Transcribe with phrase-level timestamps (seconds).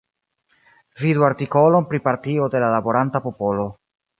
[1.01, 3.69] Vidu artikolon pri Partio de la Laboranta Popolo.